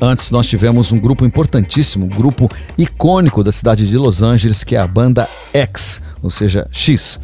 Antes 0.00 0.30
nós 0.30 0.46
tivemos 0.46 0.92
um 0.92 0.98
grupo 0.98 1.24
importantíssimo, 1.24 2.06
um 2.06 2.08
grupo 2.08 2.48
icônico 2.76 3.42
da 3.42 3.50
cidade 3.50 3.88
de 3.88 3.98
Los 3.98 4.22
Angeles, 4.22 4.62
que 4.62 4.76
é 4.76 4.78
a 4.78 4.86
banda 4.86 5.28
X, 5.52 6.00
ou 6.22 6.30
seja, 6.30 6.68
X, 6.70 7.18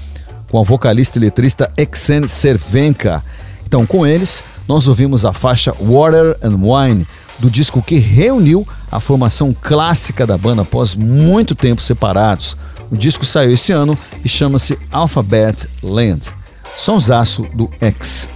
com 0.51 0.59
a 0.59 0.65
vocalista 0.65 1.19
e 1.19 1.21
letrista 1.21 1.73
Exen 1.77 2.27
Cervenka. 2.27 3.23
Então, 3.65 3.87
com 3.87 4.05
eles, 4.05 4.43
nós 4.67 4.89
ouvimos 4.89 5.25
a 5.25 5.33
faixa 5.33 5.73
Water 5.73 6.37
and 6.43 6.59
Wine, 6.61 7.07
do 7.39 7.49
disco 7.49 7.83
que 7.83 7.99
reuniu 7.99 8.67
a 8.91 8.99
formação 8.99 9.55
clássica 9.61 10.27
da 10.27 10.37
banda 10.37 10.63
após 10.63 10.97
muito 10.97 11.55
tempo 11.55 11.81
separados. 11.81 12.57
O 12.91 12.97
disco 12.97 13.25
saiu 13.25 13.53
esse 13.53 13.73
ano 13.73 13.97
e 14.25 14.29
chama-se 14.29 14.79
Alphabet 14.91 15.69
Land 15.83 16.44
sonsaço 16.77 17.47
do 17.55 17.71
X. 17.81 18.29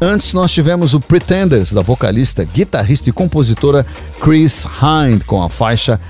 Antes 0.00 0.32
nós 0.32 0.52
tivemos 0.52 0.94
o 0.94 1.00
Pretenders, 1.00 1.72
da 1.72 1.82
vocalista, 1.82 2.44
guitarrista 2.44 3.10
e 3.10 3.12
compositora 3.12 3.84
Chris 4.20 4.64
Hind, 4.64 5.24
com 5.24 5.42
a 5.42 5.50
faixa 5.50 6.00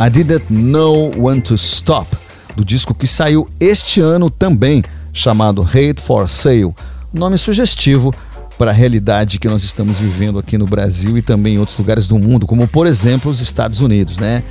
I 0.00 0.10
Didn't 0.10 0.46
Know 0.50 1.12
When 1.16 1.40
to 1.40 1.54
Stop, 1.54 2.16
do 2.56 2.64
disco 2.64 2.94
que 2.94 3.06
saiu 3.06 3.48
este 3.60 4.00
ano 4.00 4.28
também, 4.28 4.82
chamado 5.12 5.62
Hate 5.62 6.00
for 6.00 6.28
Sale, 6.28 6.74
nome 7.12 7.38
sugestivo 7.38 8.12
para 8.58 8.70
a 8.70 8.74
realidade 8.74 9.38
que 9.38 9.48
nós 9.48 9.62
estamos 9.62 9.98
vivendo 9.98 10.38
aqui 10.38 10.58
no 10.58 10.64
Brasil 10.64 11.16
e 11.16 11.22
também 11.22 11.54
em 11.54 11.58
outros 11.58 11.78
lugares 11.78 12.08
do 12.08 12.18
mundo, 12.18 12.46
como 12.46 12.66
por 12.66 12.86
exemplo 12.86 13.30
os 13.30 13.40
Estados 13.40 13.80
Unidos, 13.80 14.18
né? 14.18 14.42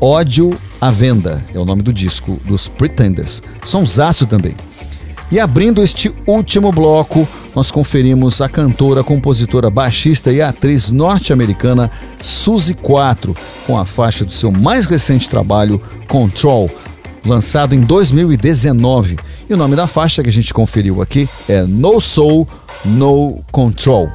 Ódio 0.00 0.58
à 0.80 0.90
Venda 0.90 1.44
é 1.52 1.58
o 1.58 1.64
nome 1.64 1.82
do 1.82 1.92
disco 1.92 2.40
dos 2.44 2.68
Pretenders. 2.68 3.42
Sonsaço 3.64 4.26
também. 4.26 4.54
E 5.30 5.40
abrindo 5.40 5.82
este 5.82 6.12
último 6.26 6.70
bloco, 6.70 7.26
nós 7.54 7.70
conferimos 7.70 8.40
a 8.40 8.48
cantora, 8.48 9.02
compositora, 9.02 9.70
baixista 9.70 10.30
e 10.32 10.42
atriz 10.42 10.92
norte-americana 10.92 11.90
Suzy 12.20 12.74
4, 12.74 13.34
com 13.66 13.78
a 13.78 13.84
faixa 13.84 14.24
do 14.24 14.32
seu 14.32 14.52
mais 14.52 14.86
recente 14.86 15.28
trabalho, 15.28 15.80
Control, 16.08 16.70
lançado 17.24 17.74
em 17.74 17.80
2019. 17.80 19.18
E 19.48 19.54
o 19.54 19.56
nome 19.56 19.74
da 19.74 19.86
faixa 19.86 20.22
que 20.22 20.28
a 20.28 20.32
gente 20.32 20.52
conferiu 20.52 21.00
aqui 21.00 21.28
é 21.48 21.62
No 21.62 22.00
Soul, 22.00 22.46
No 22.84 23.42
Control. 23.50 24.08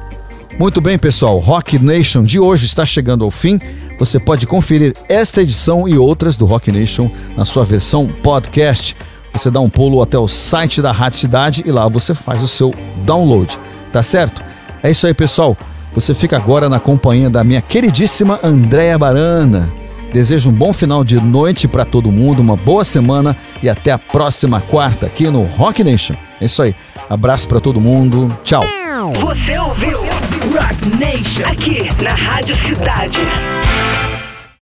Muito 0.58 0.80
bem, 0.80 0.98
pessoal, 0.98 1.38
Rock 1.38 1.78
Nation 1.78 2.22
de 2.22 2.38
hoje 2.38 2.66
está 2.66 2.84
chegando 2.84 3.24
ao 3.24 3.30
fim. 3.30 3.58
Você 3.98 4.18
pode 4.18 4.46
conferir 4.46 4.94
esta 5.08 5.42
edição 5.42 5.88
e 5.88 5.96
outras 5.98 6.36
do 6.36 6.44
Rock 6.44 6.70
Nation 6.70 7.10
na 7.36 7.44
sua 7.44 7.64
versão 7.64 8.08
podcast 8.22 8.96
você 9.32 9.50
dá 9.50 9.60
um 9.60 9.70
pulo 9.70 10.02
até 10.02 10.18
o 10.18 10.28
site 10.28 10.82
da 10.82 10.92
Rádio 10.92 11.18
Cidade 11.18 11.62
e 11.64 11.70
lá 11.70 11.86
você 11.88 12.14
faz 12.14 12.42
o 12.42 12.48
seu 12.48 12.74
download, 13.04 13.58
tá 13.92 14.02
certo? 14.02 14.42
É 14.82 14.90
isso 14.90 15.06
aí, 15.06 15.14
pessoal. 15.14 15.56
Você 15.92 16.14
fica 16.14 16.36
agora 16.36 16.68
na 16.68 16.78
companhia 16.78 17.28
da 17.28 17.42
minha 17.42 17.60
queridíssima 17.60 18.38
Andréia 18.42 18.98
Barana. 18.98 19.70
Desejo 20.12 20.50
um 20.50 20.52
bom 20.52 20.72
final 20.72 21.04
de 21.04 21.20
noite 21.20 21.68
para 21.68 21.84
todo 21.84 22.10
mundo, 22.10 22.40
uma 22.40 22.56
boa 22.56 22.84
semana 22.84 23.36
e 23.62 23.68
até 23.68 23.92
a 23.92 23.98
próxima 23.98 24.60
quarta 24.60 25.06
aqui 25.06 25.28
no 25.28 25.44
Rock 25.44 25.84
Nation. 25.84 26.14
É 26.40 26.44
isso 26.44 26.62
aí. 26.62 26.74
Abraço 27.08 27.46
para 27.48 27.60
todo 27.60 27.80
mundo. 27.80 28.36
Tchau. 28.42 28.64
Você 29.20 29.58
ouviu? 29.58 29.92
Você 29.92 30.08
ouviu 30.08 30.60
Rock 30.60 30.96
Nation. 30.98 31.44
Aqui 31.46 32.02
na 32.02 32.14
Rádio 32.14 32.56
Cidade. 32.56 33.18